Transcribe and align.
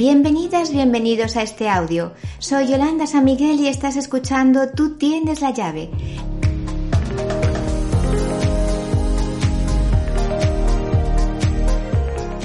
Bienvenidas, 0.00 0.72
bienvenidos 0.72 1.36
a 1.36 1.42
este 1.42 1.68
audio. 1.68 2.14
Soy 2.38 2.68
Yolanda 2.68 3.06
San 3.06 3.22
Miguel 3.22 3.60
y 3.60 3.68
estás 3.68 3.96
escuchando 3.96 4.70
Tú 4.70 4.96
tienes 4.96 5.42
la 5.42 5.50
llave. 5.50 5.90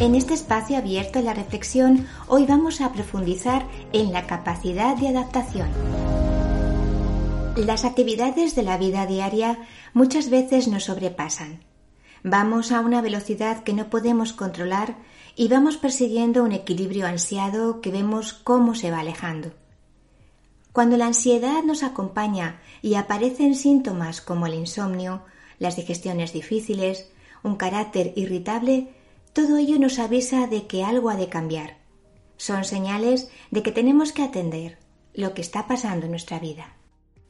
En 0.02 0.16
este 0.16 0.34
espacio 0.34 0.76
abierto 0.76 1.20
a 1.20 1.22
la 1.22 1.34
reflexión, 1.34 2.05
hoy 2.28 2.45
vamos 2.45 2.81
a 2.81 2.91
profundizar 2.91 3.66
en 3.94 4.12
la 4.12 4.28
capacidad 4.28 4.98
de 4.98 5.08
adaptación. 5.08 5.70
Las 7.56 7.86
actividades 7.86 8.58
de 8.58 8.64
la 8.64 8.78
vida 8.78 9.06
diaria 9.06 9.59
muchas 9.94 10.30
veces 10.30 10.67
nos 10.67 10.84
sobrepasan. 10.84 11.62
Vamos 12.28 12.72
a 12.72 12.80
una 12.80 13.04
velocidad 13.04 13.62
que 13.64 13.74
no 13.74 13.92
podemos 13.92 14.34
controlar 14.34 14.98
y 15.36 15.48
vamos 15.48 15.78
persiguiendo 15.78 16.44
un 16.44 16.54
equilibrio 16.54 17.06
ansiado 17.06 17.82
que 17.82 17.92
vemos 17.92 18.34
cómo 18.34 18.73
se 18.73 18.90
va 18.90 19.02
alejando. 19.02 19.52
Cuando 20.72 20.98
la 20.98 21.06
ansiedad 21.06 21.62
nos 21.62 21.84
acompaña 21.84 22.59
y 22.82 22.95
aparecen 22.95 23.54
síntomas 23.54 24.22
como 24.22 24.48
el 24.48 24.56
insomnio, 24.56 25.22
las 25.59 25.76
digestiones 25.76 26.34
difíciles, 26.34 27.12
un 27.44 27.58
carácter 27.58 28.12
irritable, 28.16 28.88
todo 29.32 29.58
ello 29.58 29.78
nos 29.78 30.00
avisa 30.00 30.48
de 30.48 30.66
que 30.66 30.84
algo 30.84 31.12
ha 31.12 31.17
de 31.17 31.30
cambiar. 31.30 31.78
Son 32.38 32.64
señales 32.64 33.30
de 33.52 33.62
que 33.62 33.72
tenemos 33.72 34.14
que 34.14 34.23
atender 34.23 34.80
lo 35.14 35.36
que 35.36 35.42
está 35.42 35.67
pasando 35.67 36.06
en 36.08 36.12
nuestra 36.14 36.39
vida. 36.39 36.73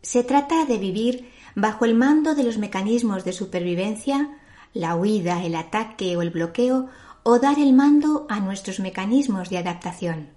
Se 0.01 0.23
trata 0.23 0.63
de 0.63 0.77
vivir 0.77 1.29
bajo 1.53 1.83
el 1.83 1.95
mando 1.95 2.33
de 2.33 2.43
los 2.43 2.57
mecanismos 2.57 3.25
de 3.25 3.33
supervivencia, 3.33 4.39
la 4.75 4.95
huida, 4.95 5.43
el 5.43 5.55
ataque 5.55 6.15
o 6.17 6.21
el 6.21 6.29
bloqueo 6.29 6.87
o 7.23 7.39
dar 7.39 7.57
el 7.57 7.73
mando 7.73 8.27
a 8.29 8.39
nuestros 8.39 8.79
mecanismos 8.79 9.49
de 9.49 9.57
adaptación. 9.57 10.29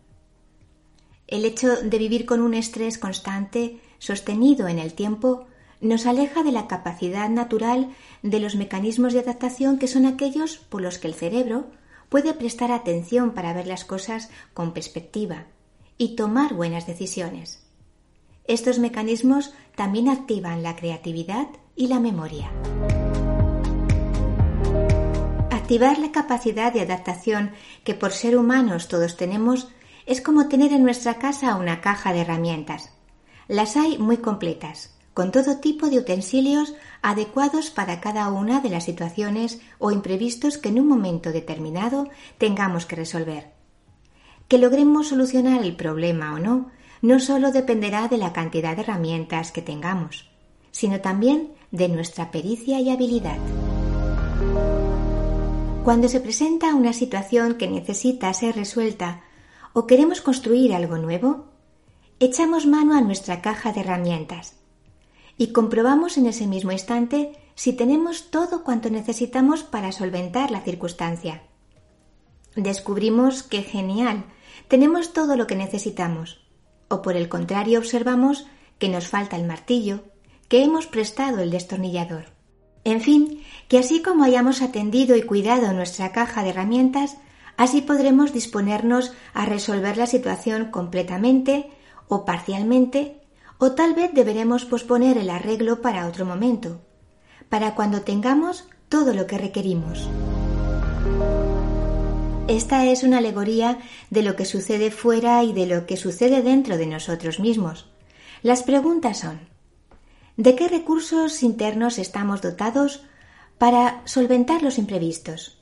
El 1.26 1.44
hecho 1.44 1.76
de 1.82 1.98
vivir 1.98 2.24
con 2.24 2.40
un 2.40 2.54
estrés 2.54 2.96
constante, 2.96 3.80
sostenido 3.98 4.68
en 4.68 4.78
el 4.78 4.94
tiempo, 4.94 5.46
nos 5.80 6.06
aleja 6.06 6.42
de 6.42 6.52
la 6.52 6.68
capacidad 6.68 7.28
natural 7.28 7.90
de 8.22 8.40
los 8.40 8.54
mecanismos 8.54 9.12
de 9.12 9.20
adaptación 9.20 9.78
que 9.78 9.88
son 9.88 10.06
aquellos 10.06 10.56
por 10.56 10.80
los 10.80 10.98
que 10.98 11.08
el 11.08 11.14
cerebro 11.14 11.66
puede 12.08 12.32
prestar 12.32 12.72
atención 12.72 13.32
para 13.32 13.52
ver 13.52 13.66
las 13.66 13.84
cosas 13.84 14.30
con 14.54 14.72
perspectiva 14.72 15.46
y 15.98 16.14
tomar 16.14 16.54
buenas 16.54 16.86
decisiones. 16.86 17.64
Estos 18.44 18.78
mecanismos 18.78 19.52
también 19.74 20.08
activan 20.08 20.62
la 20.62 20.76
creatividad 20.76 21.48
y 21.76 21.88
la 21.88 22.00
memoria. 22.00 22.50
Activar 25.68 25.98
la 25.98 26.12
capacidad 26.12 26.72
de 26.72 26.80
adaptación 26.80 27.50
que 27.84 27.92
por 27.92 28.12
ser 28.12 28.38
humanos 28.38 28.88
todos 28.88 29.18
tenemos 29.18 29.68
es 30.06 30.22
como 30.22 30.48
tener 30.48 30.72
en 30.72 30.82
nuestra 30.82 31.18
casa 31.18 31.56
una 31.56 31.82
caja 31.82 32.14
de 32.14 32.22
herramientas. 32.22 32.90
Las 33.48 33.76
hay 33.76 33.98
muy 33.98 34.16
completas, 34.16 34.96
con 35.12 35.30
todo 35.30 35.58
tipo 35.58 35.90
de 35.90 35.98
utensilios 35.98 36.72
adecuados 37.02 37.68
para 37.68 38.00
cada 38.00 38.32
una 38.32 38.62
de 38.62 38.70
las 38.70 38.84
situaciones 38.84 39.60
o 39.78 39.90
imprevistos 39.90 40.56
que 40.56 40.70
en 40.70 40.80
un 40.80 40.88
momento 40.88 41.32
determinado 41.32 42.08
tengamos 42.38 42.86
que 42.86 42.96
resolver. 42.96 43.52
Que 44.48 44.56
logremos 44.56 45.08
solucionar 45.08 45.62
el 45.62 45.76
problema 45.76 46.32
o 46.32 46.38
no, 46.38 46.70
no 47.02 47.20
solo 47.20 47.52
dependerá 47.52 48.08
de 48.08 48.16
la 48.16 48.32
cantidad 48.32 48.74
de 48.74 48.84
herramientas 48.84 49.52
que 49.52 49.60
tengamos, 49.60 50.30
sino 50.70 51.02
también 51.02 51.52
de 51.72 51.90
nuestra 51.90 52.30
pericia 52.30 52.80
y 52.80 52.88
habilidad. 52.88 53.36
Cuando 55.88 56.08
se 56.08 56.20
presenta 56.20 56.74
una 56.74 56.92
situación 56.92 57.54
que 57.54 57.66
necesita 57.66 58.34
ser 58.34 58.56
resuelta 58.56 59.22
o 59.72 59.86
queremos 59.86 60.20
construir 60.20 60.74
algo 60.74 60.98
nuevo, 60.98 61.46
echamos 62.20 62.66
mano 62.66 62.94
a 62.94 63.00
nuestra 63.00 63.40
caja 63.40 63.72
de 63.72 63.80
herramientas 63.80 64.52
y 65.38 65.52
comprobamos 65.52 66.18
en 66.18 66.26
ese 66.26 66.46
mismo 66.46 66.72
instante 66.72 67.32
si 67.54 67.72
tenemos 67.72 68.30
todo 68.30 68.64
cuanto 68.64 68.90
necesitamos 68.90 69.62
para 69.62 69.90
solventar 69.90 70.50
la 70.50 70.60
circunstancia. 70.60 71.44
Descubrimos 72.54 73.42
que 73.42 73.62
genial, 73.62 74.26
tenemos 74.68 75.14
todo 75.14 75.36
lo 75.36 75.46
que 75.46 75.56
necesitamos, 75.56 76.46
o 76.88 77.00
por 77.00 77.16
el 77.16 77.30
contrario 77.30 77.78
observamos 77.78 78.46
que 78.78 78.90
nos 78.90 79.08
falta 79.08 79.36
el 79.36 79.46
martillo, 79.46 80.04
que 80.48 80.62
hemos 80.62 80.86
prestado 80.86 81.40
el 81.40 81.50
destornillador. 81.50 82.37
En 82.84 83.00
fin, 83.00 83.42
que 83.68 83.78
así 83.78 84.02
como 84.02 84.24
hayamos 84.24 84.62
atendido 84.62 85.16
y 85.16 85.22
cuidado 85.22 85.72
nuestra 85.72 86.12
caja 86.12 86.42
de 86.42 86.50
herramientas, 86.50 87.16
así 87.56 87.80
podremos 87.80 88.32
disponernos 88.32 89.12
a 89.34 89.44
resolver 89.44 89.96
la 89.96 90.06
situación 90.06 90.70
completamente 90.70 91.70
o 92.08 92.24
parcialmente, 92.24 93.20
o 93.58 93.72
tal 93.72 93.94
vez 93.94 94.12
deberemos 94.14 94.64
posponer 94.64 95.18
el 95.18 95.30
arreglo 95.30 95.82
para 95.82 96.06
otro 96.06 96.24
momento, 96.24 96.80
para 97.48 97.74
cuando 97.74 98.02
tengamos 98.02 98.68
todo 98.88 99.12
lo 99.12 99.26
que 99.26 99.38
requerimos. 99.38 100.08
Esta 102.48 102.86
es 102.86 103.02
una 103.02 103.18
alegoría 103.18 103.78
de 104.08 104.22
lo 104.22 104.34
que 104.34 104.46
sucede 104.46 104.90
fuera 104.90 105.44
y 105.44 105.52
de 105.52 105.66
lo 105.66 105.84
que 105.84 105.98
sucede 105.98 106.40
dentro 106.40 106.78
de 106.78 106.86
nosotros 106.86 107.40
mismos. 107.40 107.90
Las 108.42 108.62
preguntas 108.62 109.18
son 109.18 109.40
¿De 110.38 110.54
qué 110.54 110.68
recursos 110.68 111.42
internos 111.42 111.98
estamos 111.98 112.42
dotados 112.42 113.02
para 113.58 114.02
solventar 114.04 114.62
los 114.62 114.78
imprevistos? 114.78 115.60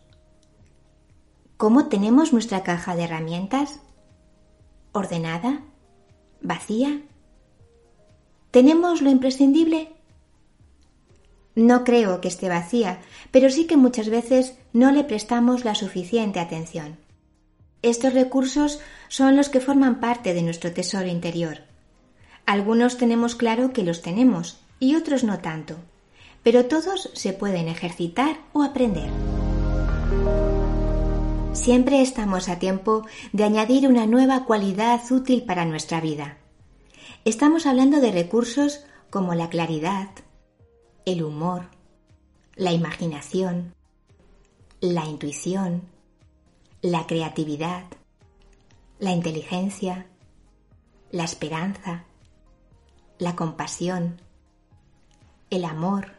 ¿Cómo 1.56 1.86
tenemos 1.86 2.34
nuestra 2.34 2.62
caja 2.62 2.94
de 2.94 3.04
herramientas? 3.04 3.80
¿Ordenada? 4.92 5.62
¿Vacía? 6.42 7.00
¿Tenemos 8.50 9.00
lo 9.00 9.08
imprescindible? 9.08 9.94
No 11.54 11.82
creo 11.82 12.20
que 12.20 12.28
esté 12.28 12.50
vacía, 12.50 13.00
pero 13.30 13.48
sí 13.48 13.66
que 13.66 13.78
muchas 13.78 14.10
veces 14.10 14.58
no 14.74 14.92
le 14.92 15.04
prestamos 15.04 15.64
la 15.64 15.74
suficiente 15.74 16.38
atención. 16.38 16.98
Estos 17.80 18.12
recursos 18.12 18.80
son 19.08 19.36
los 19.36 19.48
que 19.48 19.60
forman 19.60 20.00
parte 20.00 20.34
de 20.34 20.42
nuestro 20.42 20.70
tesoro 20.74 21.06
interior. 21.06 21.60
Algunos 22.44 22.98
tenemos 22.98 23.36
claro 23.36 23.72
que 23.72 23.82
los 23.82 24.02
tenemos 24.02 24.65
y 24.78 24.94
otros 24.94 25.24
no 25.24 25.38
tanto, 25.38 25.76
pero 26.42 26.66
todos 26.66 27.10
se 27.14 27.32
pueden 27.32 27.68
ejercitar 27.68 28.40
o 28.52 28.62
aprender. 28.62 29.10
Siempre 31.52 32.02
estamos 32.02 32.48
a 32.48 32.58
tiempo 32.58 33.06
de 33.32 33.44
añadir 33.44 33.88
una 33.88 34.06
nueva 34.06 34.44
cualidad 34.44 35.00
útil 35.10 35.42
para 35.44 35.64
nuestra 35.64 36.00
vida. 36.00 36.36
Estamos 37.24 37.66
hablando 37.66 38.00
de 38.00 38.12
recursos 38.12 38.84
como 39.10 39.34
la 39.34 39.48
claridad, 39.48 40.10
el 41.06 41.22
humor, 41.22 41.70
la 42.54 42.72
imaginación, 42.72 43.74
la 44.80 45.06
intuición, 45.06 45.82
la 46.82 47.06
creatividad, 47.06 47.84
la 48.98 49.12
inteligencia, 49.12 50.06
la 51.10 51.24
esperanza, 51.24 52.04
la 53.18 53.34
compasión, 53.34 54.20
el 55.50 55.64
amor, 55.64 56.12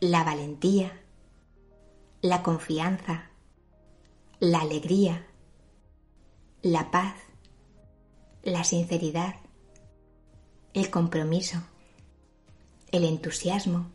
la 0.00 0.24
valentía, 0.24 0.98
la 2.22 2.42
confianza, 2.42 3.30
la 4.40 4.60
alegría, 4.60 5.26
la 6.62 6.90
paz, 6.90 7.14
la 8.42 8.64
sinceridad, 8.64 9.34
el 10.72 10.90
compromiso, 10.90 11.62
el 12.92 13.04
entusiasmo, 13.04 13.90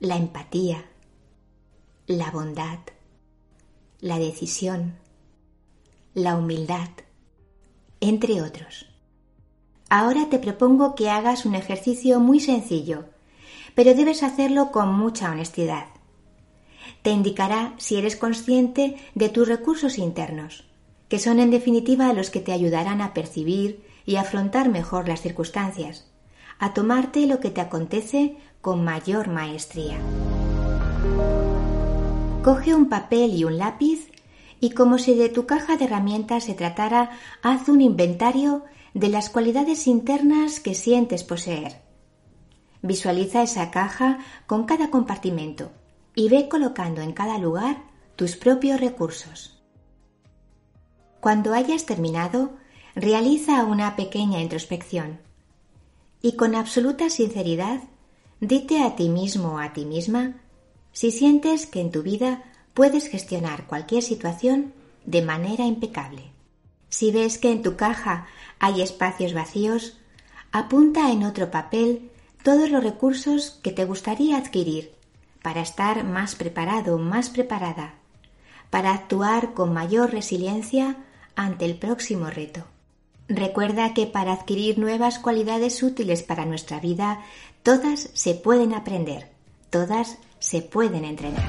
la 0.00 0.16
empatía, 0.16 0.84
la 2.06 2.30
bondad, 2.32 2.80
la 4.00 4.18
decisión, 4.18 4.96
la 6.14 6.34
humildad, 6.36 6.90
entre 8.00 8.42
otros. 8.42 8.86
Ahora 9.90 10.28
te 10.28 10.38
propongo 10.38 10.94
que 10.94 11.08
hagas 11.08 11.46
un 11.46 11.54
ejercicio 11.54 12.20
muy 12.20 12.40
sencillo, 12.40 13.06
pero 13.74 13.94
debes 13.94 14.22
hacerlo 14.22 14.70
con 14.70 14.92
mucha 14.92 15.30
honestidad. 15.30 15.86
te 17.02 17.10
indicará 17.10 17.74
si 17.76 17.96
eres 17.96 18.16
consciente 18.16 18.96
de 19.14 19.28
tus 19.28 19.46
recursos 19.46 19.98
internos, 19.98 20.64
que 21.08 21.18
son 21.18 21.38
en 21.38 21.50
definitiva 21.50 22.12
los 22.12 22.30
que 22.30 22.40
te 22.40 22.52
ayudarán 22.52 23.00
a 23.00 23.14
percibir 23.14 23.84
y 24.04 24.16
afrontar 24.16 24.68
mejor 24.68 25.08
las 25.08 25.20
circunstancias, 25.20 26.06
a 26.58 26.74
tomarte 26.74 27.26
lo 27.26 27.40
que 27.40 27.50
te 27.50 27.60
acontece 27.60 28.36
con 28.60 28.84
mayor 28.84 29.28
maestría. 29.28 29.96
Coge 32.42 32.74
un 32.74 32.88
papel 32.88 33.34
y 33.34 33.44
un 33.44 33.58
lápiz 33.58 34.10
y 34.60 34.70
como 34.70 34.98
si 34.98 35.14
de 35.14 35.28
tu 35.28 35.46
caja 35.46 35.76
de 35.76 35.84
herramientas 35.84 36.44
se 36.44 36.54
tratara, 36.54 37.10
haz 37.42 37.68
un 37.68 37.80
inventario 37.80 38.64
de 38.94 39.08
las 39.08 39.30
cualidades 39.30 39.86
internas 39.86 40.60
que 40.60 40.74
sientes 40.74 41.24
poseer. 41.24 41.82
Visualiza 42.82 43.42
esa 43.42 43.70
caja 43.70 44.18
con 44.46 44.64
cada 44.64 44.90
compartimento 44.90 45.72
y 46.14 46.28
ve 46.28 46.48
colocando 46.48 47.00
en 47.00 47.12
cada 47.12 47.38
lugar 47.38 47.84
tus 48.16 48.36
propios 48.36 48.80
recursos. 48.80 49.62
Cuando 51.20 51.54
hayas 51.54 51.86
terminado, 51.86 52.52
realiza 52.94 53.64
una 53.64 53.96
pequeña 53.96 54.40
introspección 54.40 55.20
y 56.22 56.32
con 56.32 56.54
absoluta 56.54 57.10
sinceridad 57.10 57.82
dite 58.40 58.82
a 58.82 58.96
ti 58.96 59.08
mismo 59.08 59.54
o 59.54 59.58
a 59.58 59.72
ti 59.72 59.84
misma 59.84 60.40
si 60.92 61.10
sientes 61.10 61.66
que 61.66 61.80
en 61.80 61.90
tu 61.90 62.02
vida 62.02 62.44
puedes 62.74 63.08
gestionar 63.08 63.66
cualquier 63.66 64.02
situación 64.02 64.72
de 65.04 65.22
manera 65.22 65.64
impecable. 65.64 66.37
Si 66.88 67.10
ves 67.10 67.38
que 67.38 67.52
en 67.52 67.62
tu 67.62 67.76
caja 67.76 68.26
hay 68.58 68.82
espacios 68.82 69.34
vacíos, 69.34 69.98
apunta 70.52 71.12
en 71.12 71.24
otro 71.24 71.50
papel 71.50 72.10
todos 72.42 72.70
los 72.70 72.82
recursos 72.82 73.58
que 73.62 73.72
te 73.72 73.84
gustaría 73.84 74.36
adquirir 74.36 74.92
para 75.42 75.60
estar 75.60 76.04
más 76.04 76.34
preparado, 76.34 76.98
más 76.98 77.30
preparada, 77.30 77.94
para 78.70 78.92
actuar 78.92 79.54
con 79.54 79.72
mayor 79.72 80.10
resiliencia 80.10 80.96
ante 81.36 81.64
el 81.64 81.76
próximo 81.76 82.26
reto. 82.26 82.64
Recuerda 83.28 83.92
que 83.92 84.06
para 84.06 84.32
adquirir 84.32 84.78
nuevas 84.78 85.18
cualidades 85.18 85.82
útiles 85.82 86.22
para 86.22 86.46
nuestra 86.46 86.80
vida, 86.80 87.20
todas 87.62 88.10
se 88.14 88.34
pueden 88.34 88.72
aprender, 88.72 89.30
todas 89.68 90.18
se 90.38 90.62
pueden 90.62 91.04
entrenar. 91.04 91.44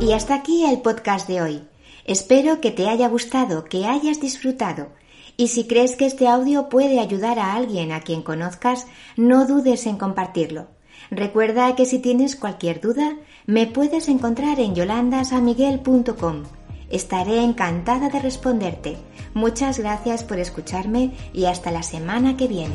Y 0.00 0.12
hasta 0.12 0.34
aquí 0.34 0.64
el 0.64 0.80
podcast 0.82 1.26
de 1.26 1.42
hoy. 1.42 1.69
Espero 2.04 2.60
que 2.60 2.70
te 2.70 2.88
haya 2.88 3.08
gustado, 3.08 3.64
que 3.64 3.86
hayas 3.86 4.20
disfrutado. 4.20 4.88
Y 5.36 5.48
si 5.48 5.66
crees 5.66 5.96
que 5.96 6.06
este 6.06 6.28
audio 6.28 6.68
puede 6.68 7.00
ayudar 7.00 7.38
a 7.38 7.54
alguien 7.54 7.92
a 7.92 8.00
quien 8.00 8.22
conozcas, 8.22 8.86
no 9.16 9.46
dudes 9.46 9.86
en 9.86 9.96
compartirlo. 9.96 10.68
Recuerda 11.10 11.74
que 11.76 11.86
si 11.86 11.98
tienes 11.98 12.36
cualquier 12.36 12.80
duda, 12.80 13.16
me 13.46 13.66
puedes 13.66 14.08
encontrar 14.08 14.60
en 14.60 14.74
yolandasamiguel.com. 14.74 16.44
Estaré 16.90 17.42
encantada 17.42 18.10
de 18.10 18.20
responderte. 18.20 18.96
Muchas 19.32 19.78
gracias 19.78 20.24
por 20.24 20.38
escucharme 20.38 21.12
y 21.32 21.46
hasta 21.46 21.70
la 21.70 21.82
semana 21.82 22.36
que 22.36 22.48
viene. 22.48 22.74